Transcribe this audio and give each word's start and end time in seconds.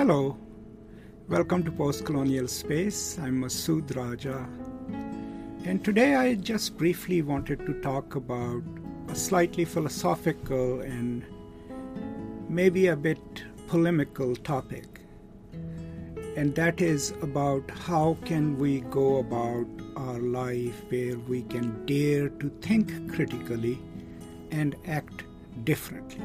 Hello, 0.00 0.34
welcome 1.28 1.62
to 1.62 1.70
Post 1.70 2.06
Colonial 2.06 2.48
Space. 2.48 3.18
I'm 3.18 3.42
Masood 3.42 3.94
Raja, 3.94 4.48
and 5.66 5.84
today 5.84 6.14
I 6.14 6.36
just 6.36 6.78
briefly 6.78 7.20
wanted 7.20 7.66
to 7.66 7.74
talk 7.82 8.14
about 8.14 8.62
a 9.08 9.14
slightly 9.14 9.66
philosophical 9.66 10.80
and 10.80 11.22
maybe 12.48 12.86
a 12.86 12.96
bit 12.96 13.44
polemical 13.66 14.34
topic. 14.36 15.02
And 16.34 16.54
that 16.54 16.80
is 16.80 17.12
about 17.20 17.70
how 17.70 18.16
can 18.24 18.56
we 18.56 18.80
go 18.80 19.18
about 19.18 19.66
our 19.96 20.18
life 20.18 20.82
where 20.88 21.18
we 21.18 21.42
can 21.42 21.84
dare 21.84 22.30
to 22.30 22.48
think 22.62 23.12
critically 23.12 23.78
and 24.50 24.76
act 24.86 25.24
differently. 25.64 26.24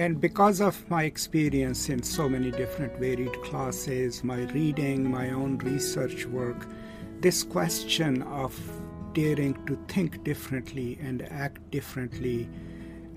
And 0.00 0.18
because 0.18 0.62
of 0.62 0.88
my 0.88 1.02
experience 1.02 1.90
in 1.90 2.02
so 2.02 2.26
many 2.26 2.50
different 2.50 2.96
varied 2.96 3.34
classes, 3.42 4.24
my 4.24 4.44
reading, 4.44 5.10
my 5.10 5.28
own 5.28 5.58
research 5.58 6.24
work, 6.24 6.66
this 7.20 7.42
question 7.42 8.22
of 8.22 8.58
daring 9.12 9.62
to 9.66 9.78
think 9.88 10.24
differently 10.24 10.98
and 11.02 11.20
act 11.30 11.70
differently 11.70 12.48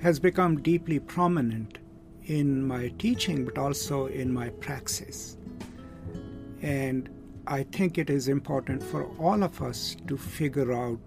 has 0.02 0.20
become 0.20 0.62
deeply 0.62 1.00
prominent 1.00 1.78
in 2.26 2.62
my 2.68 2.90
teaching, 3.00 3.46
but 3.46 3.58
also 3.58 4.08
in 4.08 4.30
my 4.30 4.50
praxis. 4.50 5.38
And 6.62 7.10
I 7.48 7.64
think 7.64 7.98
it 7.98 8.10
is 8.10 8.28
important 8.28 8.84
for 8.84 9.06
all 9.18 9.42
of 9.42 9.62
us 9.62 9.96
to 10.08 10.18
figure 10.18 10.74
out 10.74 11.00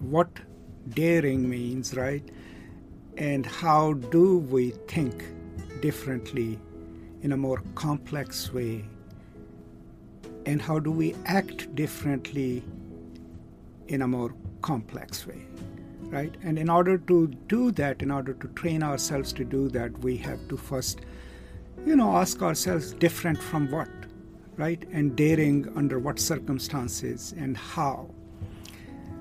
what 0.00 0.30
daring 0.94 1.46
means, 1.46 1.94
right? 1.94 2.26
And 3.16 3.46
how 3.46 3.94
do 3.94 4.38
we 4.38 4.70
think 4.88 5.24
differently 5.80 6.58
in 7.22 7.32
a 7.32 7.36
more 7.36 7.62
complex 7.74 8.52
way? 8.52 8.84
And 10.46 10.60
how 10.60 10.78
do 10.78 10.90
we 10.90 11.14
act 11.24 11.74
differently 11.74 12.62
in 13.88 14.02
a 14.02 14.08
more 14.08 14.34
complex 14.62 15.26
way 15.26 15.46
right? 16.14 16.34
And 16.42 16.58
in 16.58 16.70
order 16.70 16.96
to 16.96 17.26
do 17.48 17.70
that 17.72 18.02
in 18.02 18.10
order 18.10 18.34
to 18.34 18.48
train 18.48 18.82
ourselves 18.82 19.32
to 19.34 19.44
do 19.44 19.68
that 19.70 19.98
we 19.98 20.16
have 20.18 20.46
to 20.48 20.56
first 20.56 21.00
you 21.84 21.96
know 21.96 22.16
ask 22.16 22.42
ourselves 22.42 22.92
different 22.92 23.42
from 23.42 23.70
what 23.70 23.88
right? 24.56 24.84
And 24.92 25.16
daring 25.16 25.68
under 25.74 25.98
what 25.98 26.20
circumstances 26.20 27.34
and 27.36 27.56
how. 27.56 28.08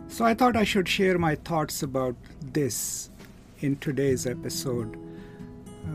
So 0.07 0.25
i 0.25 0.33
thought 0.35 0.55
i 0.55 0.63
should 0.63 0.87
share 0.87 1.17
my 1.17 1.35
thoughts 1.35 1.81
about 1.81 2.15
this 2.57 3.09
in 3.63 3.77
today's 3.77 4.27
episode 4.27 4.97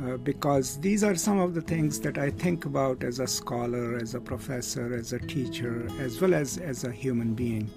uh, 0.05 0.17
because 0.19 0.79
these 0.81 1.05
are 1.05 1.15
some 1.15 1.39
of 1.39 1.55
the 1.55 1.61
things 1.61 2.01
that 2.01 2.17
I 2.19 2.31
think 2.31 2.65
about 2.65 3.05
as 3.05 3.21
a 3.21 3.27
scholar, 3.27 3.97
as 3.97 4.15
a 4.15 4.21
professor, 4.21 4.95
as 4.95 5.13
a 5.13 5.19
teacher, 5.19 5.87
as 6.01 6.21
well 6.21 6.35
as 6.35 6.59
as 6.59 6.85
a 6.85 6.91
human 6.91 7.35
being. 7.35 7.71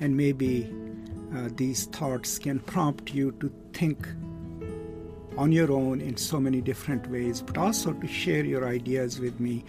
And 0.00 0.16
maybe 0.16 0.72
uh, 1.34 1.48
these 1.54 1.86
thoughts 1.86 2.38
can 2.38 2.60
prompt 2.60 3.14
you 3.14 3.32
to 3.40 3.52
think 3.72 4.06
on 5.38 5.52
your 5.52 5.72
own 5.72 6.00
in 6.00 6.16
so 6.16 6.40
many 6.40 6.60
different 6.60 7.10
ways, 7.10 7.40
but 7.40 7.56
also 7.56 7.92
to 7.92 8.06
share 8.06 8.44
your 8.44 8.66
ideas 8.66 9.20
with 9.20 9.38
me 9.40 9.64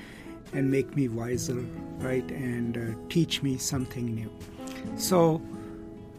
and 0.54 0.70
make 0.70 0.96
me 0.96 1.08
wiser, 1.08 1.64
right? 2.00 2.30
And 2.32 2.78
uh, 2.78 3.00
teach 3.10 3.42
me 3.42 3.58
something 3.58 4.14
new. 4.16 4.30
So 4.96 5.42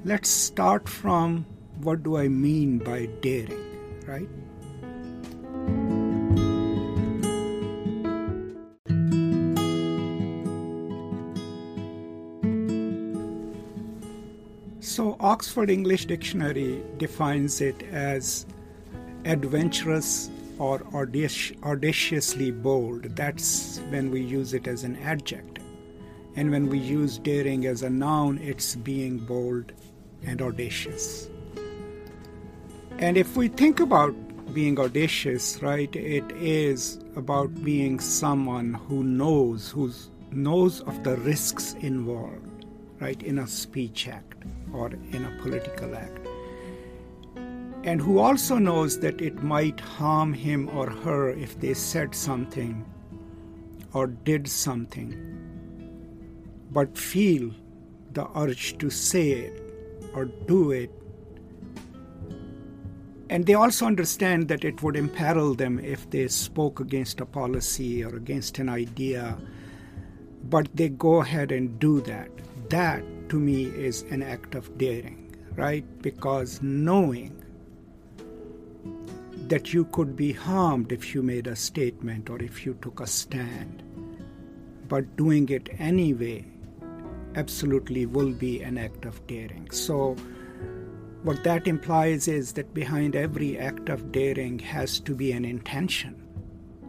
let's 0.04 0.30
start 0.30 0.88
from 0.88 1.44
what 1.80 2.02
do 2.02 2.16
I 2.16 2.28
mean 2.28 2.78
by 2.78 3.06
daring, 3.20 3.58
right? 4.06 4.28
So, 14.80 15.16
Oxford 15.20 15.70
English 15.70 16.06
Dictionary 16.06 16.82
defines 16.98 17.60
it 17.60 17.82
as 17.84 18.44
adventurous 19.24 20.30
or 20.58 20.80
audaci- 20.92 21.56
audaciously 21.64 22.50
bold. 22.50 23.04
That's 23.16 23.78
when 23.90 24.10
we 24.10 24.20
use 24.20 24.52
it 24.52 24.66
as 24.66 24.84
an 24.84 24.96
adjective. 24.96 25.64
And 26.36 26.50
when 26.50 26.68
we 26.68 26.78
use 26.78 27.18
daring 27.18 27.66
as 27.66 27.82
a 27.82 27.90
noun, 27.90 28.38
it's 28.38 28.76
being 28.76 29.18
bold 29.18 29.72
and 30.24 30.42
audacious. 30.42 31.28
And 33.02 33.16
if 33.16 33.36
we 33.36 33.48
think 33.48 33.80
about 33.80 34.14
being 34.54 34.78
audacious, 34.78 35.60
right, 35.60 35.92
it 35.96 36.30
is 36.36 37.00
about 37.16 37.52
being 37.64 37.98
someone 37.98 38.74
who 38.74 39.02
knows, 39.02 39.72
who 39.72 39.90
knows 40.30 40.82
of 40.82 41.02
the 41.02 41.16
risks 41.16 41.74
involved, 41.80 42.64
right, 43.00 43.20
in 43.20 43.40
a 43.40 43.48
speech 43.48 44.06
act 44.06 44.44
or 44.72 44.92
in 45.10 45.24
a 45.24 45.42
political 45.42 45.96
act. 45.96 46.28
And 47.82 48.00
who 48.00 48.20
also 48.20 48.58
knows 48.58 49.00
that 49.00 49.20
it 49.20 49.42
might 49.42 49.80
harm 49.80 50.32
him 50.32 50.68
or 50.68 50.88
her 50.88 51.30
if 51.30 51.58
they 51.58 51.74
said 51.74 52.14
something 52.14 52.86
or 53.92 54.06
did 54.06 54.46
something, 54.46 55.10
but 56.70 56.96
feel 56.96 57.50
the 58.12 58.28
urge 58.38 58.78
to 58.78 58.90
say 58.90 59.32
it 59.32 59.60
or 60.14 60.26
do 60.26 60.70
it 60.70 61.01
and 63.32 63.46
they 63.46 63.54
also 63.54 63.86
understand 63.86 64.48
that 64.48 64.62
it 64.62 64.82
would 64.82 64.94
imperil 64.94 65.54
them 65.54 65.78
if 65.78 66.10
they 66.10 66.28
spoke 66.28 66.80
against 66.80 67.18
a 67.18 67.24
policy 67.24 68.04
or 68.04 68.14
against 68.14 68.58
an 68.58 68.68
idea, 68.68 69.38
but 70.50 70.68
they 70.74 70.90
go 70.90 71.22
ahead 71.22 71.50
and 71.50 71.78
do 71.78 72.02
that. 72.02 72.28
That, 72.68 73.02
to 73.30 73.40
me, 73.40 73.64
is 73.64 74.02
an 74.10 74.22
act 74.22 74.54
of 74.54 74.76
daring, 74.76 75.34
right? 75.56 75.86
Because 76.02 76.60
knowing 76.60 77.42
that 79.48 79.72
you 79.72 79.86
could 79.86 80.14
be 80.14 80.34
harmed 80.34 80.92
if 80.92 81.14
you 81.14 81.22
made 81.22 81.46
a 81.46 81.56
statement 81.56 82.28
or 82.28 82.42
if 82.42 82.66
you 82.66 82.74
took 82.82 83.00
a 83.00 83.06
stand, 83.06 83.82
but 84.88 85.16
doing 85.16 85.48
it 85.48 85.70
anyway 85.78 86.44
absolutely 87.34 88.04
will 88.04 88.32
be 88.32 88.60
an 88.60 88.76
act 88.76 89.06
of 89.06 89.26
daring. 89.26 89.70
So, 89.70 90.16
what 91.22 91.44
that 91.44 91.68
implies 91.68 92.26
is 92.26 92.52
that 92.54 92.74
behind 92.74 93.14
every 93.14 93.56
act 93.58 93.88
of 93.88 94.10
daring 94.10 94.58
has 94.58 94.98
to 95.00 95.14
be 95.14 95.30
an 95.32 95.44
intention, 95.44 96.20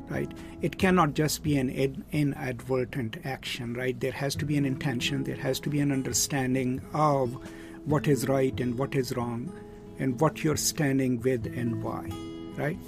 right? 0.10 0.32
It 0.62 0.80
cannot 0.80 1.14
just 1.14 1.44
be 1.44 1.58
an 1.58 1.70
inadvertent 2.12 3.18
action, 3.26 3.74
right? 3.76 4.00
There 4.00 4.12
has 4.12 4.36
to 4.38 4.46
be 4.46 4.58
an 4.58 4.66
intention, 4.66 5.24
there 5.24 5.36
has 5.36 5.60
to 5.62 5.70
be 5.70 5.80
an 5.80 5.92
understanding 5.92 6.82
of 6.94 7.38
what 7.86 8.08
is 8.08 8.28
right 8.28 8.60
and 8.60 8.78
what 8.78 8.96
is 8.96 9.16
wrong, 9.16 9.52
and 10.00 10.20
what 10.20 10.44
you're 10.44 10.58
standing 10.58 11.22
with 11.22 11.46
and 11.46 11.84
why, 11.84 12.10
right? 12.56 12.80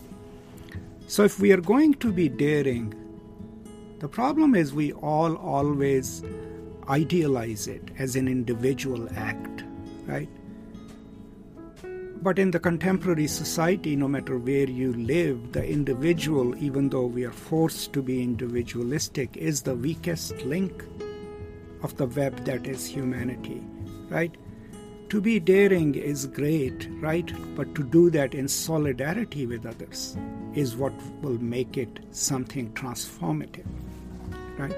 So 1.07 1.23
if 1.23 1.39
we 1.39 1.51
are 1.51 1.62
going 1.62 1.94
to 1.95 2.12
be 2.12 2.27
daring, 2.27 2.95
the 4.00 4.07
problem 4.07 4.56
is 4.56 4.73
we 4.73 4.94
all 4.94 5.35
always 5.35 6.23
idealize 6.89 7.67
it 7.67 7.91
as 8.00 8.16
an 8.16 8.27
individual 8.27 9.07
act, 9.16 9.63
right? 10.07 10.29
But 12.25 12.40
in 12.40 12.50
the 12.50 12.59
contemporary 12.59 13.28
society, 13.28 13.96
no 13.96 14.08
matter 14.08 14.40
where 14.40 14.68
you 14.68 14.94
live, 14.94 15.52
the 15.52 15.63
individual, 15.63 16.58
even 16.58 16.90
though 16.90 17.06
we 17.06 17.24
are 17.24 17.31
forced 17.31 17.94
to 17.94 18.01
be 18.01 18.24
individualistic, 18.24 19.38
is 19.38 19.62
the 19.62 19.75
weakest 19.75 20.36
link 20.42 20.83
of 21.83 21.95
the 21.98 22.07
web 22.07 22.44
that 22.45 22.66
is 22.66 22.88
humanity, 22.88 23.62
right? 24.10 24.36
To 25.10 25.22
be 25.22 25.39
daring 25.39 25.94
is 25.94 26.25
great, 26.25 26.89
right? 27.00 27.31
But 27.56 27.75
to 27.75 27.83
do 27.83 28.10
that 28.10 28.33
in 28.33 28.48
solidarity 28.48 29.45
with 29.45 29.68
others 29.68 30.18
is 30.56 30.75
what 30.75 30.94
will 31.22 31.38
make 31.38 31.77
it 31.77 32.00
something 32.10 32.74
transformative, 32.74 33.68
right? 34.57 34.75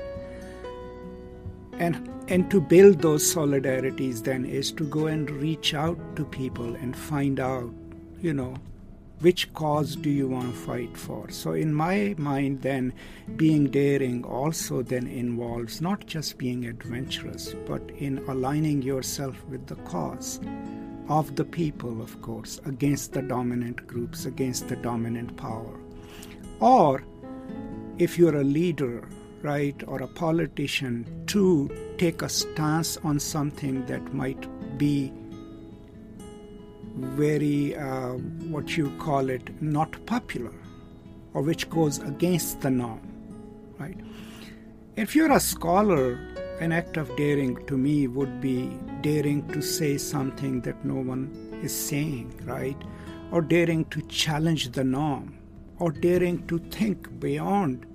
And 1.79 2.09
and 2.29 2.51
to 2.51 2.59
build 2.59 3.01
those 3.01 3.23
solidarities 3.23 4.23
then 4.23 4.45
is 4.45 4.71
to 4.73 4.83
go 4.85 5.07
and 5.07 5.29
reach 5.31 5.73
out 5.73 5.97
to 6.15 6.25
people 6.25 6.75
and 6.75 6.95
find 6.95 7.39
out, 7.39 7.73
you 8.21 8.33
know, 8.33 8.55
which 9.19 9.51
cause 9.53 9.95
do 9.95 10.09
you 10.09 10.27
want 10.27 10.53
to 10.53 10.59
fight 10.59 10.95
for? 10.95 11.29
So, 11.31 11.53
in 11.53 11.73
my 11.73 12.13
mind, 12.17 12.61
then, 12.61 12.93
being 13.35 13.65
daring 13.65 14.23
also 14.23 14.83
then 14.83 15.07
involves 15.07 15.81
not 15.81 16.05
just 16.05 16.37
being 16.37 16.65
adventurous, 16.65 17.55
but 17.65 17.81
in 17.97 18.19
aligning 18.27 18.83
yourself 18.83 19.43
with 19.45 19.65
the 19.65 19.75
cause 19.77 20.39
of 21.09 21.35
the 21.35 21.45
people, 21.45 22.01
of 22.01 22.21
course, 22.21 22.59
against 22.65 23.13
the 23.13 23.23
dominant 23.23 23.87
groups, 23.87 24.25
against 24.25 24.67
the 24.67 24.75
dominant 24.75 25.35
power. 25.35 25.79
Or 26.59 27.03
if 27.97 28.19
you're 28.19 28.37
a 28.37 28.43
leader 28.43 29.09
right, 29.41 29.81
or 29.87 30.01
a 30.01 30.07
politician 30.07 31.05
to 31.27 31.69
take 31.97 32.21
a 32.21 32.29
stance 32.29 32.97
on 32.97 33.19
something 33.19 33.85
that 33.85 34.13
might 34.13 34.47
be 34.77 35.11
very, 36.95 37.75
uh, 37.75 38.13
what 38.49 38.75
you 38.75 38.89
call 38.97 39.29
it, 39.29 39.61
not 39.61 40.05
popular, 40.05 40.53
or 41.33 41.41
which 41.41 41.69
goes 41.69 41.99
against 41.99 42.61
the 42.61 42.71
norm, 42.71 43.01
right? 43.77 43.99
If 44.95 45.15
you're 45.15 45.31
a 45.31 45.39
scholar, 45.39 46.13
an 46.59 46.71
act 46.71 46.97
of 46.97 47.15
daring 47.15 47.63
to 47.67 47.77
me 47.77 48.07
would 48.07 48.41
be 48.41 48.71
daring 49.01 49.47
to 49.49 49.61
say 49.61 49.97
something 49.97 50.61
that 50.61 50.83
no 50.83 50.95
one 50.95 51.59
is 51.61 51.71
saying, 51.71 52.41
right? 52.45 52.77
Or 53.31 53.41
daring 53.41 53.85
to 53.85 54.01
challenge 54.03 54.71
the 54.71 54.83
norm, 54.83 55.37
or 55.77 55.91
daring 55.91 56.47
to 56.47 56.57
think 56.57 57.19
beyond 57.19 57.85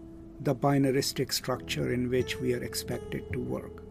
the 0.44 0.54
binaristic 0.54 1.32
structure 1.32 1.92
in 1.92 2.10
which 2.10 2.40
we 2.40 2.54
are 2.54 2.62
expected 2.62 3.32
to 3.32 3.40
work. 3.40 3.82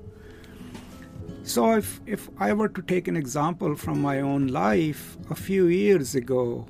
So, 1.43 1.75
if, 1.75 2.01
if 2.05 2.29
I 2.37 2.53
were 2.53 2.69
to 2.69 2.81
take 2.81 3.07
an 3.07 3.17
example 3.17 3.75
from 3.75 4.01
my 4.01 4.21
own 4.21 4.47
life, 4.47 5.17
a 5.29 5.35
few 5.35 5.67
years 5.67 6.13
ago, 6.13 6.67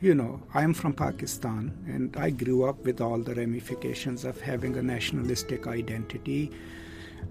you 0.00 0.14
know, 0.14 0.40
I'm 0.52 0.74
from 0.74 0.92
Pakistan 0.92 1.72
and 1.86 2.16
I 2.16 2.30
grew 2.30 2.64
up 2.64 2.84
with 2.84 3.00
all 3.00 3.18
the 3.18 3.34
ramifications 3.34 4.24
of 4.24 4.40
having 4.40 4.76
a 4.76 4.82
nationalistic 4.82 5.66
identity 5.66 6.52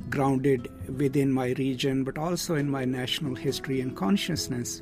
grounded 0.09 0.69
within 0.97 1.31
my 1.31 1.53
region, 1.57 2.03
but 2.03 2.17
also 2.17 2.55
in 2.55 2.69
my 2.69 2.83
national 2.83 3.35
history 3.35 3.79
and 3.81 3.95
consciousness. 3.95 4.81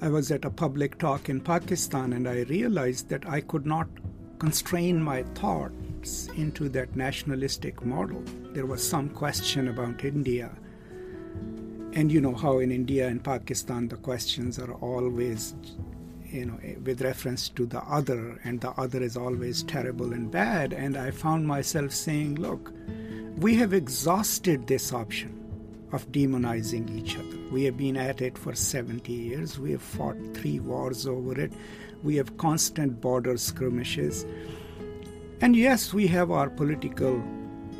I 0.00 0.08
was 0.08 0.32
at 0.32 0.44
a 0.44 0.50
public 0.50 0.98
talk 0.98 1.28
in 1.28 1.40
Pakistan 1.40 2.12
and 2.12 2.28
I 2.28 2.42
realized 2.42 3.08
that 3.10 3.26
I 3.26 3.40
could 3.40 3.64
not 3.64 3.88
constrain 4.42 5.00
my 5.00 5.22
thoughts 5.36 6.26
into 6.36 6.68
that 6.68 6.96
nationalistic 6.96 7.86
model. 7.86 8.20
There 8.54 8.66
was 8.66 8.82
some 8.82 9.08
question 9.08 9.68
about 9.68 10.04
India. 10.04 10.50
And 11.92 12.10
you 12.10 12.20
know 12.20 12.34
how 12.34 12.58
in 12.58 12.72
India 12.72 13.06
and 13.06 13.22
Pakistan 13.22 13.86
the 13.86 13.98
questions 13.98 14.58
are 14.58 14.72
always, 14.72 15.54
you 16.24 16.46
know, 16.46 16.58
with 16.82 17.02
reference 17.02 17.50
to 17.50 17.66
the 17.66 17.82
other, 17.82 18.40
and 18.42 18.60
the 18.60 18.70
other 18.70 19.00
is 19.00 19.16
always 19.16 19.62
terrible 19.62 20.12
and 20.12 20.28
bad. 20.28 20.72
And 20.72 20.96
I 20.96 21.12
found 21.12 21.46
myself 21.46 21.92
saying, 21.92 22.34
look, 22.34 22.72
we 23.36 23.54
have 23.54 23.72
exhausted 23.72 24.66
this 24.66 24.92
option 24.92 25.38
of 25.92 26.10
demonizing 26.10 26.90
each 26.98 27.16
other. 27.16 27.38
We 27.52 27.62
have 27.62 27.76
been 27.76 27.96
at 27.96 28.20
it 28.20 28.36
for 28.36 28.56
70 28.56 29.12
years. 29.12 29.60
We 29.60 29.70
have 29.70 29.82
fought 29.82 30.16
three 30.34 30.58
wars 30.58 31.06
over 31.06 31.40
it. 31.40 31.52
We 32.02 32.16
have 32.16 32.36
constant 32.36 33.00
border 33.00 33.36
skirmishes. 33.36 34.26
And 35.40 35.56
yes, 35.56 35.92
we 35.92 36.06
have 36.08 36.30
our 36.30 36.50
political, 36.50 37.22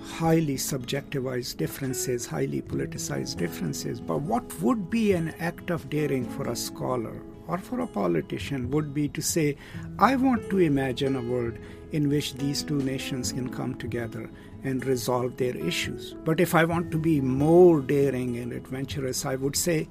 highly 0.05 0.57
subjectivized 0.57 1.57
differences, 1.57 2.27
highly 2.27 2.63
politicized 2.63 3.37
differences. 3.37 4.01
But 4.01 4.23
what 4.23 4.61
would 4.61 4.91
be 4.91 5.13
an 5.13 5.35
act 5.39 5.71
of 5.71 5.89
daring 5.91 6.29
for 6.29 6.49
a 6.49 6.57
scholar 6.57 7.23
or 7.49 7.59
for 7.59 7.81
a 7.81 7.87
politician 7.87 8.71
would 8.71 8.95
be 8.95 9.09
to 9.09 9.23
say, 9.23 9.57
I 9.99 10.17
want 10.17 10.49
to 10.51 10.59
imagine 10.59 11.17
a 11.17 11.23
world 11.23 11.59
in 11.93 12.09
which 12.09 12.35
these 12.35 12.63
two 12.63 12.79
nations 12.79 13.33
can 13.33 13.49
come 13.49 13.75
together 13.75 14.31
and 14.65 14.85
resolve 14.87 15.37
their 15.37 15.57
issues. 15.57 16.15
But 16.25 16.41
if 16.41 16.55
I 16.55 16.65
want 16.65 16.91
to 16.93 16.99
be 16.99 17.21
more 17.21 17.81
daring 17.81 18.37
and 18.39 18.53
adventurous, 18.53 19.27
I 19.27 19.37
would 19.37 19.57
say, 19.57 19.89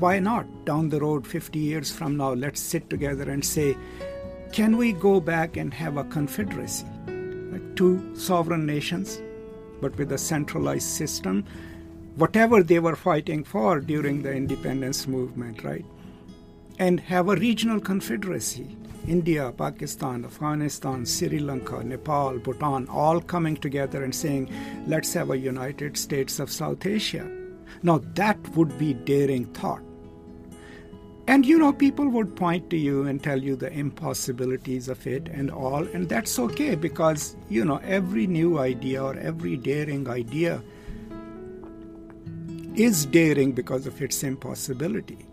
why 0.00 0.18
not? 0.18 0.46
Down 0.64 0.88
the 0.88 1.00
road, 1.00 1.26
50 1.26 1.58
years 1.58 1.92
from 1.92 2.16
now, 2.16 2.32
let's 2.32 2.60
sit 2.60 2.90
together 2.90 3.30
and 3.30 3.44
say, 3.44 3.76
can 4.52 4.76
we 4.76 4.92
go 4.92 5.20
back 5.20 5.56
and 5.56 5.72
have 5.74 5.96
a 5.96 6.04
confederacy? 6.04 6.86
Like 7.06 7.76
two 7.76 8.14
sovereign 8.14 8.66
nations, 8.66 9.20
but 9.80 9.96
with 9.98 10.12
a 10.12 10.18
centralized 10.18 10.88
system, 10.88 11.44
whatever 12.16 12.62
they 12.62 12.78
were 12.78 12.96
fighting 12.96 13.44
for 13.44 13.80
during 13.80 14.22
the 14.22 14.32
independence 14.32 15.06
movement, 15.06 15.62
right? 15.64 15.84
And 16.78 17.00
have 17.00 17.28
a 17.28 17.36
regional 17.36 17.80
confederacy. 17.80 18.76
India, 19.06 19.52
Pakistan, 19.56 20.24
Afghanistan, 20.24 21.06
Sri 21.06 21.38
Lanka, 21.38 21.84
Nepal, 21.84 22.38
Bhutan, 22.38 22.88
all 22.88 23.20
coming 23.20 23.56
together 23.56 24.02
and 24.02 24.14
saying, 24.14 24.50
let's 24.86 25.12
have 25.14 25.30
a 25.30 25.38
United 25.38 25.96
States 25.96 26.40
of 26.40 26.50
South 26.50 26.84
Asia. 26.84 27.45
Now, 27.82 27.98
that 28.14 28.38
would 28.56 28.78
be 28.78 28.94
daring 28.94 29.46
thought. 29.46 29.82
And 31.28 31.44
you 31.44 31.58
know, 31.58 31.72
people 31.72 32.08
would 32.08 32.36
point 32.36 32.70
to 32.70 32.76
you 32.76 33.02
and 33.04 33.20
tell 33.20 33.42
you 33.42 33.56
the 33.56 33.72
impossibilities 33.72 34.88
of 34.88 35.04
it 35.08 35.26
and 35.26 35.50
all, 35.50 35.84
and 35.88 36.08
that's 36.08 36.38
okay 36.38 36.76
because, 36.76 37.36
you 37.48 37.64
know, 37.64 37.78
every 37.78 38.28
new 38.28 38.58
idea 38.58 39.02
or 39.02 39.16
every 39.16 39.56
daring 39.56 40.08
idea 40.08 40.62
is 42.76 43.06
daring 43.06 43.52
because 43.52 43.86
of 43.86 44.00
its 44.00 44.22
impossibility. 44.22 45.26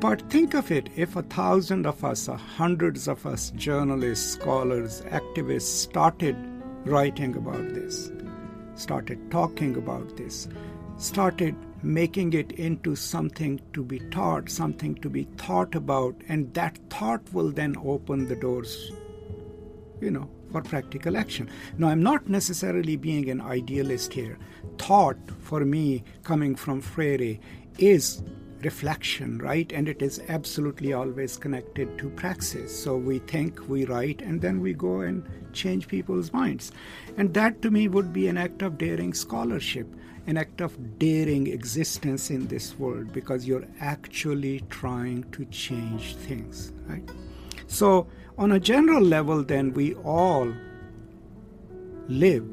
But 0.00 0.28
think 0.30 0.54
of 0.54 0.72
it 0.72 0.88
if 0.96 1.14
a 1.14 1.22
thousand 1.22 1.86
of 1.86 2.04
us, 2.04 2.28
or 2.28 2.36
hundreds 2.36 3.06
of 3.06 3.24
us, 3.24 3.50
journalists, 3.50 4.32
scholars, 4.32 5.02
activists, 5.02 5.62
started 5.62 6.36
writing 6.84 7.36
about 7.36 7.74
this, 7.74 8.10
started 8.74 9.30
talking 9.30 9.76
about 9.76 10.16
this, 10.16 10.48
started 11.02 11.56
making 11.82 12.32
it 12.32 12.52
into 12.52 12.94
something 12.94 13.60
to 13.72 13.82
be 13.82 13.98
taught, 14.10 14.48
something 14.48 14.94
to 14.96 15.10
be 15.10 15.24
thought 15.36 15.74
about, 15.74 16.14
and 16.28 16.52
that 16.54 16.78
thought 16.90 17.20
will 17.32 17.50
then 17.50 17.74
open 17.84 18.28
the 18.28 18.36
doors, 18.36 18.92
you 20.00 20.10
know, 20.10 20.30
for 20.52 20.62
practical 20.62 21.16
action. 21.16 21.50
Now, 21.76 21.88
I'm 21.88 22.02
not 22.02 22.28
necessarily 22.28 22.96
being 22.96 23.28
an 23.30 23.40
idealist 23.40 24.12
here. 24.12 24.38
Thought, 24.78 25.18
for 25.40 25.64
me, 25.64 26.04
coming 26.22 26.54
from 26.54 26.80
Freire, 26.80 27.38
is 27.78 28.22
reflection, 28.64 29.38
right? 29.38 29.70
And 29.72 29.88
it 29.88 30.02
is 30.02 30.20
absolutely 30.28 30.92
always 30.92 31.36
connected 31.36 31.98
to 31.98 32.10
praxis. 32.10 32.76
So 32.76 32.96
we 32.96 33.18
think, 33.20 33.68
we 33.68 33.84
write, 33.84 34.22
and 34.22 34.40
then 34.40 34.60
we 34.60 34.72
go 34.72 35.00
and 35.00 35.24
change 35.52 35.88
people's 35.88 36.32
minds. 36.32 36.72
And 37.16 37.34
that 37.34 37.62
to 37.62 37.70
me 37.70 37.88
would 37.88 38.12
be 38.12 38.28
an 38.28 38.38
act 38.38 38.62
of 38.62 38.78
daring 38.78 39.14
scholarship 39.14 39.86
an 40.26 40.36
act 40.36 40.60
of 40.60 40.98
daring 40.98 41.48
existence 41.48 42.30
in 42.30 42.46
this 42.46 42.78
world 42.78 43.12
because 43.12 43.46
you're 43.46 43.66
actually 43.80 44.60
trying 44.70 45.24
to 45.32 45.44
change 45.46 46.14
things, 46.16 46.72
right? 46.86 47.08
So, 47.66 48.06
on 48.38 48.52
a 48.52 48.60
general 48.60 49.02
level, 49.02 49.42
then, 49.42 49.72
we 49.72 49.94
all 49.94 50.52
live 52.08 52.48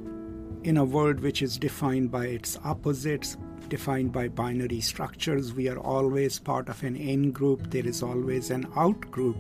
in 0.63 0.77
a 0.77 0.83
world 0.83 1.19
which 1.19 1.41
is 1.41 1.57
defined 1.57 2.11
by 2.11 2.25
its 2.25 2.57
opposites, 2.63 3.37
defined 3.69 4.11
by 4.11 4.27
binary 4.27 4.81
structures. 4.81 5.53
We 5.53 5.69
are 5.69 5.79
always 5.79 6.39
part 6.39 6.67
of 6.67 6.83
an 6.83 6.95
in 6.95 7.31
group, 7.31 7.71
there 7.71 7.85
is 7.85 8.03
always 8.03 8.49
an 8.49 8.67
out 8.75 8.99
group. 9.11 9.37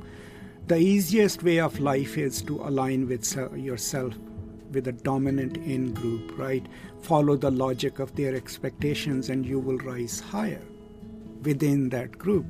The 0.67 0.77
easiest 0.77 1.43
way 1.43 1.59
of 1.59 1.79
life 1.79 2.17
is 2.17 2.41
to 2.43 2.61
align 2.61 3.07
with 3.07 3.35
yourself 3.57 4.13
with 4.71 4.87
a 4.87 4.91
dominant 4.91 5.57
in 5.57 5.93
group, 5.93 6.37
right? 6.37 6.65
Follow 7.01 7.35
the 7.35 7.51
logic 7.51 7.99
of 7.99 8.15
their 8.15 8.35
expectations 8.35 9.29
and 9.29 9.45
you 9.45 9.59
will 9.59 9.77
rise 9.79 10.19
higher 10.19 10.61
within 11.43 11.89
that 11.89 12.17
group. 12.17 12.45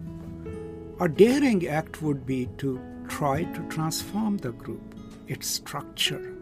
A 1.00 1.08
daring 1.08 1.66
act 1.68 2.02
would 2.02 2.26
be 2.26 2.50
to 2.58 2.80
try 3.08 3.44
to 3.44 3.62
transform 3.70 4.38
the 4.38 4.52
group, 4.52 4.96
its 5.28 5.48
structure, 5.48 6.36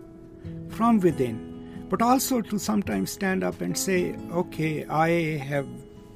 from 0.70 1.00
within, 1.00 1.57
but 1.90 2.02
also 2.02 2.42
to 2.42 2.58
sometimes 2.60 3.12
stand 3.12 3.44
up 3.44 3.62
and 3.62 3.78
say, 3.78 4.16
okay, 4.32 4.86
I 4.86 5.38
have 5.38 5.68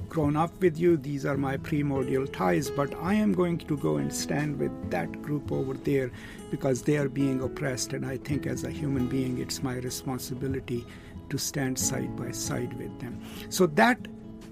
grown 0.08 0.36
up 0.36 0.60
with 0.60 0.78
you, 0.78 0.98
these 0.98 1.24
are 1.24 1.38
my 1.38 1.56
primordial 1.56 2.26
ties, 2.26 2.70
but 2.70 2.94
I 3.00 3.14
am 3.14 3.32
going 3.32 3.56
to 3.58 3.76
go 3.78 3.96
and 3.96 4.12
stand 4.12 4.58
with 4.58 4.90
that 4.90 5.22
group 5.22 5.50
over 5.50 5.72
there 5.72 6.10
because 6.50 6.82
they 6.82 6.98
are 6.98 7.08
being 7.08 7.40
oppressed. 7.40 7.94
And 7.94 8.04
I 8.04 8.18
think 8.18 8.46
as 8.46 8.62
a 8.62 8.70
human 8.70 9.08
being, 9.08 9.38
it's 9.38 9.62
my 9.62 9.76
responsibility 9.76 10.84
to 11.30 11.38
stand 11.38 11.78
side 11.78 12.14
by 12.14 12.30
side 12.32 12.74
with 12.74 13.00
them. 13.00 13.22
So 13.48 13.66
that 13.68 14.06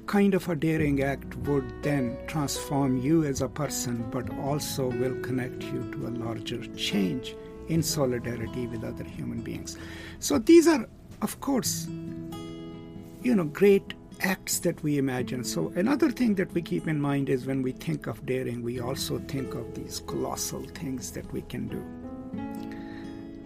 kind 0.07 0.33
of 0.35 0.49
a 0.49 0.57
daring 0.57 1.03
act 1.03 1.37
would 1.47 1.83
then 1.83 2.17
transform 2.27 2.97
you 2.97 3.25
as 3.25 3.43
a 3.43 3.49
person, 3.49 4.03
but 4.11 4.31
also 4.39 4.87
will 4.87 5.21
connect 5.21 5.62
you 5.65 5.89
to 5.93 6.07
a 6.07 6.12
larger 6.25 6.65
change 6.75 7.37
in 7.69 7.83
solidarity 7.83 8.67
with 8.67 8.83
other 8.83 9.05
human 9.05 9.43
beings. 9.43 9.77
So 10.19 10.39
these 10.39 10.67
are, 10.67 10.89
of 11.23 11.41
course, 11.41 11.87
you 13.23 13.35
know, 13.35 13.45
great 13.45 13.95
acts 14.21 14.59
that 14.61 14.83
we 14.83 14.99
imagine. 14.99 15.45
So, 15.45 15.73
another 15.77 16.11
thing 16.11 16.35
that 16.37 16.53
we 16.53 16.62
keep 16.62 16.89
in 16.89 17.00
mind 17.00 17.29
is 17.29 17.47
when 17.47 17.62
we 17.62 17.73
think 17.73 18.07
of 18.07 18.25
daring, 18.27 18.62
we 18.62 18.81
also 18.81 19.19
think 19.21 19.55
of 19.55 19.75
these 19.75 20.00
colossal 20.00 20.62
things 20.62 21.12
that 21.12 21.31
we 21.33 21.43
can 21.43 21.69
do. 21.69 21.85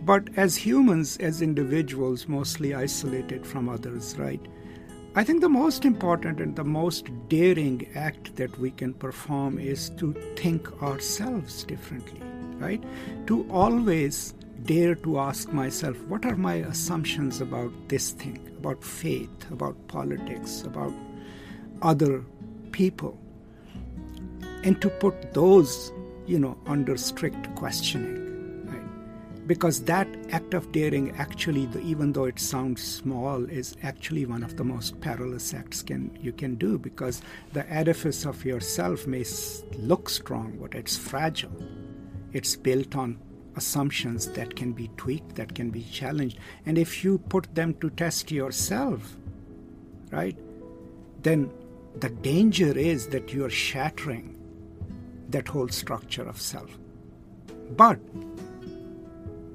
But 0.04 0.28
as 0.36 0.56
humans, 0.56 1.16
as 1.18 1.40
individuals, 1.40 2.28
mostly 2.28 2.74
isolated 2.74 3.46
from 3.46 3.68
others, 3.68 4.16
right? 4.18 4.40
I 5.16 5.24
think 5.24 5.40
the 5.40 5.48
most 5.48 5.84
important 5.84 6.40
and 6.40 6.56
the 6.56 6.64
most 6.64 7.08
daring 7.28 7.88
act 7.94 8.36
that 8.36 8.58
we 8.58 8.72
can 8.72 8.92
perform 8.92 9.58
is 9.58 9.90
to 9.90 10.12
think 10.36 10.82
ourselves 10.82 11.64
differently, 11.64 12.20
right? 12.58 12.82
To 13.28 13.48
always 13.50 14.34
dare 14.62 14.94
to 14.96 15.18
ask 15.18 15.52
myself, 15.52 16.00
what 16.04 16.24
are 16.24 16.36
my 16.36 16.54
assumptions 16.54 17.40
about 17.40 17.72
this 17.88 18.12
thing, 18.12 18.38
about 18.58 18.82
faith, 18.82 19.50
about 19.50 19.76
politics, 19.88 20.62
about 20.62 20.92
other 21.82 22.24
people? 22.72 23.18
And 24.62 24.80
to 24.80 24.88
put 24.88 25.34
those, 25.34 25.92
you 26.26 26.38
know, 26.38 26.56
under 26.66 26.96
strict 26.96 27.54
questioning. 27.54 28.22
Because 29.46 29.82
that 29.82 30.08
act 30.30 30.54
of 30.54 30.72
daring 30.72 31.14
actually 31.18 31.68
even 31.82 32.14
though 32.14 32.24
it 32.24 32.40
sounds 32.40 32.82
small 32.82 33.44
is 33.44 33.76
actually 33.82 34.24
one 34.24 34.42
of 34.42 34.56
the 34.56 34.64
most 34.64 34.98
perilous 35.02 35.52
acts 35.52 35.82
can 35.82 36.16
you 36.22 36.32
can 36.32 36.54
do 36.54 36.78
because 36.78 37.20
the 37.52 37.70
edifice 37.70 38.24
of 38.24 38.42
yourself 38.42 39.06
may 39.06 39.22
look 39.76 40.08
strong 40.08 40.56
but 40.58 40.74
it's 40.74 40.96
fragile 40.96 41.52
it's 42.32 42.56
built 42.56 42.96
on 42.96 43.18
assumptions 43.56 44.28
that 44.28 44.54
can 44.56 44.72
be 44.72 44.88
tweaked 44.96 45.34
that 45.34 45.54
can 45.54 45.70
be 45.70 45.82
challenged 45.82 46.38
and 46.66 46.78
if 46.78 47.04
you 47.04 47.18
put 47.18 47.52
them 47.54 47.74
to 47.74 47.90
test 47.90 48.30
yourself 48.30 49.16
right 50.10 50.36
then 51.22 51.50
the 52.00 52.08
danger 52.08 52.76
is 52.76 53.06
that 53.08 53.32
you 53.32 53.44
are 53.44 53.50
shattering 53.50 54.36
that 55.28 55.48
whole 55.48 55.68
structure 55.68 56.28
of 56.28 56.40
self 56.40 56.78
but 57.76 57.98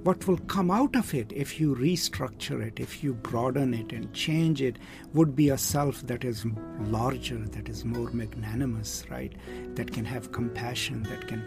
what 0.03 0.25
will 0.27 0.37
come 0.37 0.71
out 0.71 0.95
of 0.95 1.13
it 1.13 1.31
if 1.33 1.59
you 1.59 1.75
restructure 1.75 2.65
it, 2.65 2.79
if 2.79 3.03
you 3.03 3.13
broaden 3.13 3.73
it 3.73 3.91
and 3.91 4.13
change 4.13 4.61
it, 4.61 4.77
would 5.13 5.35
be 5.35 5.49
a 5.49 5.57
self 5.57 6.01
that 6.07 6.23
is 6.23 6.45
larger, 6.85 7.37
that 7.37 7.67
is 7.67 7.83
more 7.83 8.09
magnanimous, 8.11 9.03
right? 9.09 9.33
That 9.75 9.91
can 9.91 10.05
have 10.05 10.31
compassion, 10.31 11.03
that 11.03 11.27
can 11.27 11.43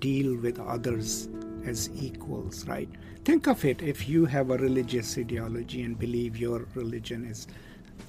deal 0.00 0.36
with 0.36 0.60
others 0.60 1.28
as 1.68 1.90
equals, 1.94 2.66
right? 2.66 2.88
Think 3.24 3.46
of 3.46 3.64
it 3.64 3.82
if 3.82 4.08
you 4.08 4.24
have 4.26 4.50
a 4.50 4.58
religious 4.58 5.16
ideology 5.18 5.82
and 5.82 5.98
believe 5.98 6.36
your 6.36 6.66
religion 6.74 7.24
is 7.24 7.46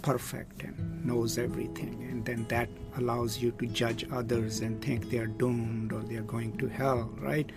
perfect 0.02 0.64
and 0.64 1.06
knows 1.06 1.38
everything, 1.38 2.08
and 2.10 2.24
then 2.26 2.46
that 2.48 2.70
allows 2.98 3.40
you 3.40 3.52
to 3.52 3.66
judge 3.68 4.06
others 4.12 4.62
and 4.62 4.82
think 4.82 5.10
they 5.10 5.18
are 5.18 5.28
doomed 5.28 5.92
or 5.92 6.02
they 6.04 6.16
are 6.16 6.22
going 6.22 6.58
to 6.58 6.68
hell, 6.68 7.10
right? 7.20 7.52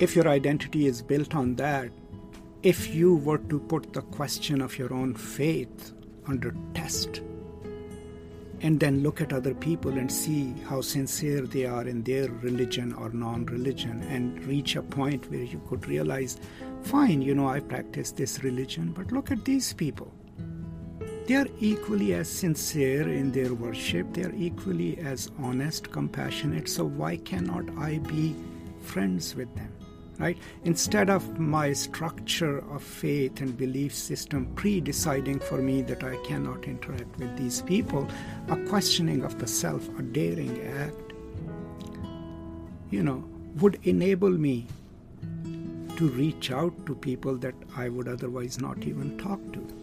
If 0.00 0.16
your 0.16 0.28
identity 0.28 0.86
is 0.86 1.00
built 1.00 1.34
on 1.34 1.54
that, 1.56 1.90
if 2.62 2.92
you 2.94 3.16
were 3.16 3.38
to 3.38 3.60
put 3.60 3.92
the 3.92 4.02
question 4.02 4.60
of 4.60 4.76
your 4.78 4.92
own 4.92 5.14
faith 5.14 5.92
under 6.26 6.54
test, 6.74 7.20
and 8.60 8.80
then 8.80 9.02
look 9.02 9.20
at 9.20 9.32
other 9.32 9.54
people 9.54 9.92
and 9.92 10.10
see 10.10 10.54
how 10.68 10.80
sincere 10.80 11.42
they 11.42 11.64
are 11.64 11.86
in 11.86 12.02
their 12.02 12.28
religion 12.28 12.92
or 12.94 13.10
non 13.10 13.46
religion, 13.46 14.02
and 14.02 14.44
reach 14.44 14.76
a 14.76 14.82
point 14.82 15.30
where 15.30 15.42
you 15.42 15.60
could 15.68 15.86
realize, 15.86 16.38
fine, 16.82 17.22
you 17.22 17.34
know, 17.34 17.48
I 17.48 17.60
practice 17.60 18.12
this 18.12 18.42
religion, 18.42 18.92
but 18.92 19.12
look 19.12 19.30
at 19.30 19.44
these 19.44 19.72
people. 19.72 20.12
They 21.26 21.36
are 21.36 21.48
equally 21.60 22.14
as 22.14 22.28
sincere 22.30 23.08
in 23.08 23.32
their 23.32 23.52
worship, 23.52 24.14
they 24.14 24.24
are 24.24 24.34
equally 24.34 24.98
as 24.98 25.30
honest, 25.38 25.92
compassionate, 25.92 26.68
so 26.68 26.84
why 26.84 27.18
cannot 27.18 27.68
I 27.78 27.98
be 27.98 28.34
friends 28.80 29.34
with 29.34 29.54
them? 29.54 29.77
Right? 30.18 30.36
Instead 30.64 31.10
of 31.10 31.38
my 31.38 31.72
structure 31.72 32.58
of 32.74 32.82
faith 32.82 33.40
and 33.40 33.56
belief 33.56 33.94
system 33.94 34.46
pre 34.56 34.80
deciding 34.80 35.38
for 35.38 35.58
me 35.58 35.82
that 35.82 36.02
I 36.02 36.16
cannot 36.24 36.64
interact 36.64 37.16
with 37.18 37.36
these 37.36 37.62
people, 37.62 38.08
a 38.48 38.56
questioning 38.64 39.22
of 39.22 39.38
the 39.38 39.46
self, 39.46 39.88
a 39.96 40.02
daring 40.02 40.60
act, 40.66 41.12
you 42.90 43.04
know, 43.04 43.24
would 43.56 43.78
enable 43.84 44.30
me 44.30 44.66
to 45.96 46.08
reach 46.08 46.50
out 46.50 46.74
to 46.86 46.94
people 46.94 47.36
that 47.36 47.54
I 47.76 47.88
would 47.88 48.08
otherwise 48.08 48.60
not 48.60 48.84
even 48.84 49.18
talk 49.18 49.40
to. 49.52 49.78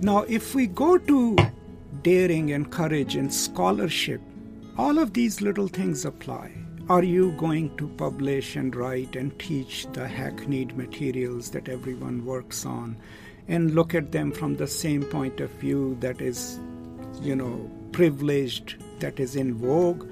Now, 0.00 0.22
if 0.22 0.54
we 0.54 0.66
go 0.66 0.96
to 0.96 1.36
daring 2.02 2.52
and 2.52 2.70
courage 2.70 3.16
and 3.16 3.32
scholarship, 3.32 4.20
all 4.78 4.98
of 4.98 5.12
these 5.12 5.42
little 5.42 5.68
things 5.68 6.04
apply. 6.04 6.59
Are 6.90 7.04
you 7.04 7.30
going 7.38 7.76
to 7.76 7.86
publish 7.86 8.56
and 8.56 8.74
write 8.74 9.14
and 9.14 9.38
teach 9.38 9.86
the 9.92 10.08
hackneyed 10.08 10.76
materials 10.76 11.50
that 11.50 11.68
everyone 11.68 12.24
works 12.24 12.66
on 12.66 12.96
and 13.46 13.76
look 13.76 13.94
at 13.94 14.10
them 14.10 14.32
from 14.32 14.56
the 14.56 14.66
same 14.66 15.04
point 15.04 15.38
of 15.38 15.52
view 15.52 15.96
that 16.00 16.20
is, 16.20 16.58
you 17.22 17.36
know, 17.36 17.70
privileged, 17.92 18.82
that 18.98 19.20
is 19.20 19.36
in 19.36 19.54
vogue? 19.54 20.04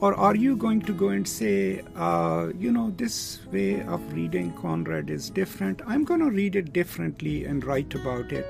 Or 0.00 0.14
are 0.16 0.36
you 0.36 0.54
going 0.54 0.82
to 0.82 0.92
go 0.92 1.08
and 1.08 1.26
say, 1.26 1.82
uh, 1.96 2.48
you 2.58 2.72
know, 2.72 2.92
this 2.98 3.38
way 3.50 3.80
of 3.80 4.12
reading 4.12 4.52
Conrad 4.52 5.08
is 5.08 5.30
different? 5.30 5.80
I'm 5.86 6.04
going 6.04 6.20
to 6.20 6.30
read 6.30 6.56
it 6.56 6.74
differently 6.74 7.46
and 7.46 7.64
write 7.64 7.94
about 7.94 8.32
it 8.32 8.44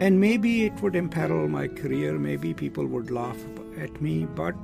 and 0.00 0.18
maybe 0.18 0.64
it 0.64 0.80
would 0.80 0.96
imperil 0.96 1.46
my 1.46 1.68
career, 1.68 2.18
maybe 2.18 2.54
people 2.54 2.86
would 2.86 3.10
laugh 3.10 3.36
at 3.78 4.00
me, 4.00 4.24
but 4.34 4.54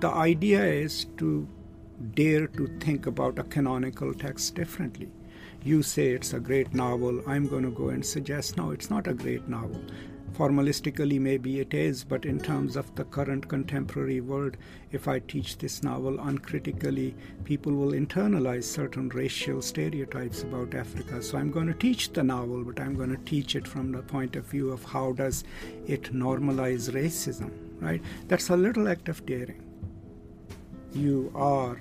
the 0.00 0.08
idea 0.08 0.64
is 0.64 1.06
to 1.16 1.48
dare 2.14 2.46
to 2.46 2.68
think 2.78 3.06
about 3.06 3.38
a 3.38 3.42
canonical 3.42 4.14
text 4.14 4.54
differently. 4.54 5.10
You 5.64 5.82
say 5.82 6.10
it's 6.10 6.34
a 6.34 6.40
great 6.40 6.72
novel, 6.72 7.20
I'm 7.26 7.48
going 7.48 7.64
to 7.64 7.70
go 7.70 7.88
and 7.88 8.06
suggest 8.06 8.56
no, 8.56 8.70
it's 8.70 8.90
not 8.90 9.08
a 9.08 9.14
great 9.14 9.48
novel. 9.48 9.82
Formalistically, 10.34 11.18
maybe 11.18 11.58
it 11.58 11.74
is, 11.74 12.04
but 12.04 12.24
in 12.24 12.38
terms 12.38 12.76
of 12.76 12.94
the 12.94 13.02
current 13.04 13.48
contemporary 13.48 14.20
world, 14.20 14.56
if 14.92 15.08
I 15.08 15.18
teach 15.18 15.58
this 15.58 15.82
novel 15.82 16.20
uncritically, 16.20 17.16
people 17.42 17.72
will 17.72 17.90
internalize 17.90 18.64
certain 18.64 19.08
racial 19.08 19.60
stereotypes 19.60 20.44
about 20.44 20.74
Africa. 20.74 21.20
So 21.24 21.38
I'm 21.38 21.50
going 21.50 21.66
to 21.66 21.74
teach 21.74 22.12
the 22.12 22.22
novel, 22.22 22.62
but 22.62 22.78
I'm 22.78 22.94
going 22.94 23.10
to 23.10 23.24
teach 23.24 23.56
it 23.56 23.66
from 23.66 23.90
the 23.90 24.02
point 24.02 24.36
of 24.36 24.44
view 24.44 24.70
of 24.70 24.84
how 24.84 25.12
does 25.12 25.42
it 25.88 26.14
normalize 26.14 26.88
racism, 26.88 27.50
right? 27.80 28.02
That's 28.28 28.50
a 28.50 28.56
little 28.56 28.86
act 28.86 29.08
of 29.08 29.26
daring. 29.26 29.67
You 30.92 31.32
are 31.34 31.80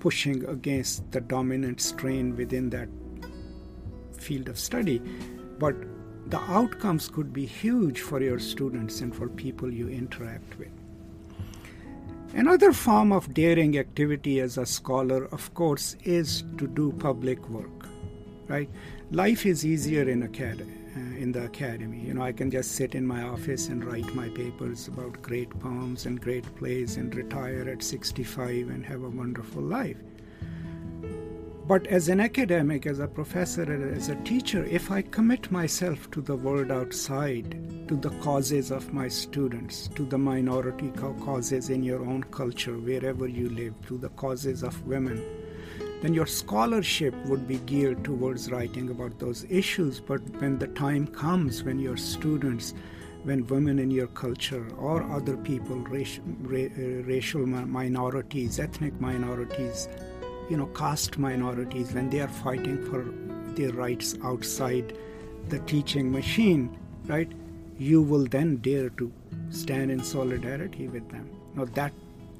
pushing 0.00 0.44
against 0.46 1.10
the 1.12 1.20
dominant 1.20 1.80
strain 1.80 2.36
within 2.36 2.70
that 2.70 2.88
field 4.18 4.48
of 4.48 4.58
study, 4.58 5.00
but 5.58 5.74
the 6.26 6.40
outcomes 6.40 7.08
could 7.08 7.32
be 7.32 7.46
huge 7.46 8.00
for 8.00 8.20
your 8.20 8.38
students 8.38 9.00
and 9.00 9.14
for 9.14 9.28
people 9.28 9.72
you 9.72 9.88
interact 9.88 10.58
with. 10.58 10.68
Another 12.34 12.72
form 12.72 13.12
of 13.12 13.32
daring 13.32 13.78
activity 13.78 14.40
as 14.40 14.58
a 14.58 14.66
scholar, 14.66 15.24
of 15.32 15.52
course, 15.54 15.96
is 16.04 16.44
to 16.58 16.66
do 16.66 16.92
public 16.92 17.48
work. 17.48 17.88
Right? 18.46 18.68
Life 19.10 19.46
is 19.46 19.64
easier 19.64 20.08
in 20.08 20.22
acad- 20.22 20.60
uh, 20.60 20.77
Uh, 20.98 21.16
in 21.16 21.30
the 21.30 21.44
academy. 21.44 22.00
You 22.00 22.14
know, 22.14 22.22
I 22.22 22.32
can 22.32 22.50
just 22.50 22.72
sit 22.72 22.94
in 22.94 23.06
my 23.06 23.22
office 23.22 23.68
and 23.68 23.84
write 23.84 24.12
my 24.14 24.28
papers 24.30 24.88
about 24.88 25.22
great 25.22 25.50
poems 25.60 26.06
and 26.06 26.20
great 26.20 26.44
plays 26.56 26.96
and 26.96 27.14
retire 27.14 27.68
at 27.68 27.82
65 27.82 28.68
and 28.68 28.84
have 28.84 29.04
a 29.04 29.08
wonderful 29.08 29.62
life. 29.62 29.96
But 31.68 31.86
as 31.86 32.08
an 32.08 32.18
academic, 32.18 32.86
as 32.86 32.98
a 32.98 33.06
professor, 33.06 33.92
as 33.94 34.08
a 34.08 34.16
teacher, 34.16 34.64
if 34.64 34.90
I 34.90 35.02
commit 35.02 35.52
myself 35.52 36.10
to 36.12 36.20
the 36.20 36.36
world 36.36 36.72
outside, 36.72 37.86
to 37.88 37.94
the 37.94 38.10
causes 38.20 38.72
of 38.72 38.92
my 38.92 39.06
students, 39.06 39.88
to 39.94 40.04
the 40.04 40.18
minority 40.18 40.90
causes 40.90 41.70
in 41.70 41.82
your 41.84 42.04
own 42.04 42.24
culture, 42.24 42.76
wherever 42.76 43.28
you 43.28 43.50
live, 43.50 43.74
to 43.86 43.98
the 43.98 44.10
causes 44.10 44.64
of 44.64 44.84
women, 44.86 45.22
then 46.00 46.14
your 46.14 46.26
scholarship 46.26 47.14
would 47.26 47.48
be 47.48 47.58
geared 47.58 48.04
towards 48.04 48.50
writing 48.50 48.90
about 48.90 49.18
those 49.18 49.44
issues. 49.50 50.00
But 50.00 50.20
when 50.40 50.58
the 50.58 50.68
time 50.68 51.06
comes 51.08 51.64
when 51.64 51.78
your 51.78 51.96
students, 51.96 52.72
when 53.24 53.46
women 53.48 53.78
in 53.78 53.90
your 53.90 54.06
culture 54.08 54.66
or 54.78 55.02
other 55.10 55.36
people, 55.36 55.76
uh, 55.76 55.88
racial, 55.88 56.24
racial 56.24 57.46
minorities, 57.46 58.60
ethnic 58.60 59.00
minorities, 59.00 59.88
you 60.48 60.56
know, 60.56 60.66
caste 60.66 61.18
minorities, 61.18 61.92
when 61.92 62.10
they 62.10 62.20
are 62.20 62.28
fighting 62.28 62.84
for 62.84 63.04
their 63.54 63.72
rights 63.72 64.16
outside 64.22 64.96
the 65.48 65.58
teaching 65.60 66.12
machine, 66.12 66.78
right, 67.06 67.30
you 67.78 68.02
will 68.02 68.26
then 68.26 68.56
dare 68.56 68.90
to 68.90 69.12
stand 69.50 69.90
in 69.90 70.02
solidarity 70.02 70.88
with 70.88 71.08
them. 71.10 71.28
Now, 71.54 71.64
that 71.64 71.92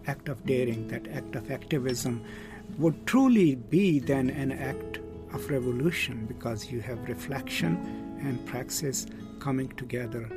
act 0.07 0.29
of 0.29 0.45
daring, 0.47 0.88
that 0.88 1.09
act 1.09 1.35
of 1.35 1.50
activism, 1.50 2.25
would 2.79 3.07
truly 3.07 3.57
be 3.57 3.99
then 3.99 4.31
an 4.31 4.53
act 4.53 4.99
of 5.33 5.51
revolution 5.51 6.25
because 6.27 6.71
you 6.71 6.81
have 6.81 7.09
reflection 7.09 7.77
and 8.23 8.45
praxis 8.47 9.07
coming 9.41 9.69
together 9.77 10.29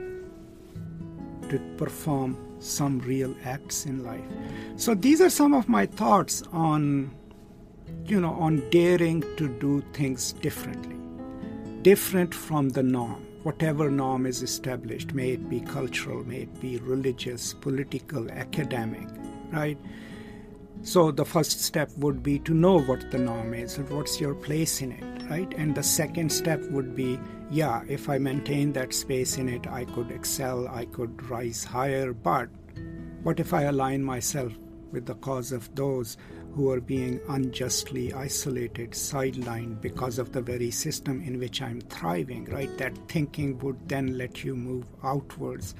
to 1.49 1.59
perform 1.77 2.37
some 2.59 2.99
real 2.99 3.35
acts 3.43 3.85
in 3.85 4.03
life. 4.03 4.23
So, 4.75 4.93
these 4.93 5.21
are 5.21 5.29
some 5.29 5.53
of 5.53 5.67
my 5.67 5.85
thoughts 5.85 6.43
on 6.51 7.11
you 8.05 8.19
know, 8.19 8.33
on 8.33 8.67
daring 8.69 9.21
to 9.37 9.47
do 9.47 9.81
things 9.93 10.33
differently, 10.33 10.95
different 11.81 12.33
from 12.33 12.69
the 12.69 12.83
norm, 12.83 13.25
whatever 13.43 13.89
norm 13.89 14.25
is 14.25 14.41
established, 14.41 15.13
may 15.13 15.31
it 15.31 15.49
be 15.49 15.61
cultural, 15.61 16.23
may 16.25 16.41
it 16.41 16.61
be 16.61 16.77
religious, 16.79 17.53
political, 17.53 18.29
academic, 18.31 19.07
right? 19.51 19.77
So 20.83 21.11
the 21.11 21.25
first 21.25 21.61
step 21.61 21.91
would 21.97 22.23
be 22.23 22.39
to 22.39 22.53
know 22.53 22.81
what 22.81 23.11
the 23.11 23.19
norm 23.19 23.53
is 23.53 23.77
and 23.77 23.87
what's 23.89 24.19
your 24.19 24.33
place 24.33 24.81
in 24.81 24.91
it, 24.91 25.29
right? 25.29 25.53
And 25.55 25.75
the 25.75 25.83
second 25.83 26.31
step 26.31 26.59
would 26.71 26.95
be, 26.95 27.19
yeah, 27.51 27.83
if 27.87 28.09
I 28.09 28.17
maintain 28.17 28.73
that 28.73 28.91
space 28.93 29.37
in 29.37 29.47
it, 29.47 29.67
I 29.67 29.85
could 29.85 30.09
excel, 30.09 30.67
I 30.67 30.85
could 30.85 31.29
rise 31.29 31.63
higher, 31.63 32.13
but 32.13 32.49
what 33.21 33.39
if 33.39 33.53
I 33.53 33.63
align 33.63 34.03
myself 34.03 34.53
with 34.91 35.05
the 35.05 35.15
cause 35.15 35.51
of 35.51 35.73
those 35.75 36.17
who 36.55 36.71
are 36.71 36.81
being 36.81 37.21
unjustly 37.29 38.11
isolated, 38.13 38.91
sidelined 38.91 39.81
because 39.81 40.17
of 40.17 40.31
the 40.31 40.41
very 40.41 40.71
system 40.71 41.21
in 41.21 41.39
which 41.39 41.61
I'm 41.61 41.79
thriving, 41.81 42.45
right? 42.45 42.75
That 42.79 42.97
thinking 43.07 43.59
would 43.59 43.87
then 43.87 44.17
let 44.17 44.43
you 44.43 44.55
move 44.55 44.85
outwards 45.03 45.75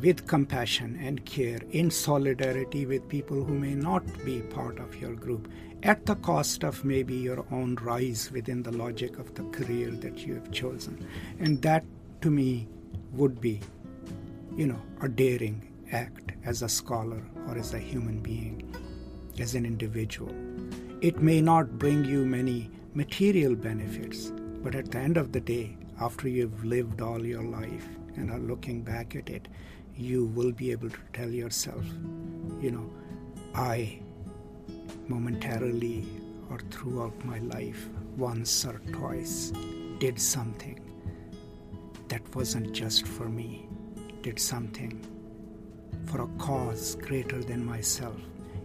with 0.00 0.26
compassion 0.26 0.98
and 1.02 1.24
care 1.24 1.58
in 1.70 1.90
solidarity 1.90 2.86
with 2.86 3.08
people 3.08 3.44
who 3.44 3.54
may 3.54 3.74
not 3.74 4.02
be 4.24 4.40
part 4.40 4.78
of 4.78 4.96
your 4.96 5.14
group 5.14 5.50
at 5.82 6.04
the 6.06 6.14
cost 6.16 6.64
of 6.64 6.84
maybe 6.84 7.14
your 7.14 7.44
own 7.50 7.74
rise 7.76 8.30
within 8.32 8.62
the 8.62 8.72
logic 8.72 9.18
of 9.18 9.34
the 9.34 9.44
career 9.44 9.90
that 9.90 10.18
you 10.26 10.34
have 10.34 10.50
chosen. 10.50 11.06
And 11.38 11.60
that 11.62 11.84
to 12.22 12.30
me 12.30 12.68
would 13.12 13.40
be, 13.40 13.60
you 14.56 14.66
know, 14.66 14.80
a 15.00 15.08
daring 15.08 15.66
act 15.92 16.32
as 16.44 16.62
a 16.62 16.68
scholar 16.68 17.22
or 17.48 17.56
as 17.56 17.74
a 17.74 17.78
human 17.78 18.20
being, 18.20 18.74
as 19.38 19.54
an 19.54 19.64
individual. 19.64 20.34
It 21.00 21.22
may 21.22 21.40
not 21.40 21.78
bring 21.78 22.04
you 22.04 22.24
many 22.24 22.70
material 22.94 23.54
benefits, 23.54 24.32
but 24.62 24.74
at 24.74 24.90
the 24.90 24.98
end 24.98 25.16
of 25.16 25.32
the 25.32 25.40
day, 25.40 25.76
after 26.00 26.28
you've 26.28 26.64
lived 26.64 27.00
all 27.00 27.24
your 27.24 27.42
life 27.42 27.88
and 28.20 28.30
are 28.30 28.38
looking 28.38 28.82
back 28.82 29.16
at 29.16 29.28
it, 29.28 29.48
you 29.96 30.26
will 30.26 30.52
be 30.52 30.70
able 30.70 30.90
to 30.90 30.98
tell 31.12 31.30
yourself, 31.30 31.84
you 32.60 32.70
know, 32.70 32.88
I 33.54 34.00
momentarily 35.08 36.06
or 36.50 36.58
throughout 36.70 37.24
my 37.24 37.38
life, 37.38 37.88
once 38.16 38.64
or 38.64 38.80
twice, 38.92 39.52
did 39.98 40.20
something 40.20 40.78
that 42.08 42.34
wasn't 42.34 42.72
just 42.72 43.06
for 43.06 43.28
me, 43.28 43.68
did 44.22 44.38
something 44.38 45.00
for 46.06 46.22
a 46.22 46.28
cause 46.38 46.96
greater 46.96 47.42
than 47.42 47.64
myself, 47.64 48.16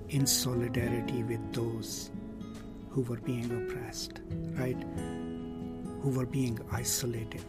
in 0.10 0.26
solidarity 0.26 1.24
with 1.24 1.54
those 1.54 2.12
who 2.90 3.02
were 3.02 3.20
being 3.20 3.52
oppressed, 3.52 4.22
right? 4.54 4.82
Who 6.02 6.10
were 6.10 6.26
being 6.26 6.60
isolated, 6.72 7.44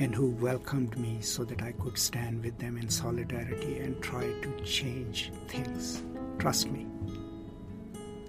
and 0.00 0.14
who 0.14 0.30
welcomed 0.30 0.96
me 0.98 1.18
so 1.20 1.44
that 1.44 1.62
I 1.62 1.72
could 1.72 1.98
stand 1.98 2.42
with 2.42 2.58
them 2.58 2.78
in 2.78 2.88
solidarity 2.88 3.78
and 3.78 4.02
try 4.02 4.22
to 4.22 4.60
change 4.64 5.30
things. 5.46 6.02
Trust 6.38 6.70
me, 6.70 6.86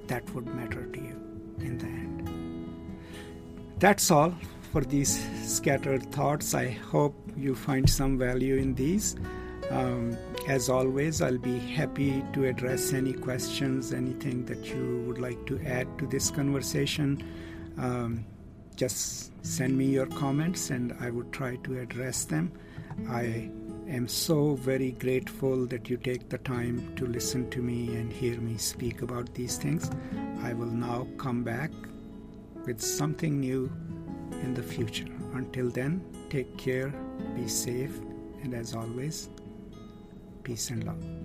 that 0.08 0.30
would 0.36 0.46
matter 0.54 0.86
to 0.86 1.00
you 1.00 1.18
in 1.60 1.78
the 1.78 1.86
end. 1.86 2.30
That's 3.80 4.12
all 4.12 4.36
for 4.74 4.82
these 4.82 5.26
scattered 5.44 6.12
thoughts. 6.12 6.54
I 6.54 6.70
hope 6.70 7.16
you 7.38 7.56
find 7.56 7.90
some 7.90 8.18
value 8.18 8.58
in 8.58 8.76
these. 8.76 9.16
Um, 9.70 10.18
as 10.50 10.68
always, 10.68 11.22
I'll 11.22 11.38
be 11.38 11.58
happy 11.58 12.22
to 12.34 12.46
address 12.46 12.92
any 12.92 13.14
questions, 13.14 13.94
anything 13.94 14.44
that 14.48 14.66
you 14.66 15.06
would 15.08 15.20
like 15.20 15.46
to 15.46 15.58
add 15.66 15.88
to 16.00 16.06
this 16.06 16.30
conversation. 16.30 17.24
Um, 17.78 18.26
just 18.82 19.32
send 19.46 19.78
me 19.78 19.86
your 19.86 20.08
comments 20.08 20.72
and 20.72 20.98
I 21.00 21.12
would 21.12 21.32
try 21.32 21.56
to 21.58 21.80
address 21.80 22.26
them. 22.26 22.52
I 23.08 23.52
am 23.88 24.08
so 24.08 24.56
very 24.56 24.94
grateful 24.94 25.68
that 25.68 25.88
you 25.88 25.98
take 25.98 26.30
the 26.30 26.40
time 26.40 26.96
to 26.96 27.06
listen 27.06 27.48
to 27.52 27.62
me 27.62 27.96
and 27.98 28.12
hear 28.12 28.42
me 28.42 28.58
speak 28.58 29.04
about 29.04 29.36
these 29.36 29.60
things. 29.60 29.92
I 30.42 30.54
will 30.54 30.74
now 30.90 31.08
come 31.20 31.44
back 31.44 31.70
with 32.66 32.82
something 32.82 33.40
new 33.40 33.72
in 34.42 34.56
the 34.56 34.64
future. 34.64 35.12
Until 35.36 35.70
then, 35.70 36.04
take 36.32 36.58
care, 36.58 36.92
be 37.36 37.48
safe, 37.48 38.00
and 38.42 38.56
as 38.56 38.74
always, 38.74 39.30
Peace 40.44 40.72
and 40.72 40.84
love. 40.86 41.21